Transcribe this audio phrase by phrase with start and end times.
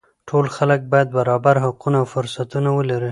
[0.27, 3.09] ټول خلک باید برابر حقونه او فرصتونه ولري